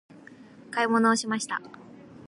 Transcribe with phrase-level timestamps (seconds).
[0.71, 1.61] 買い物をしました。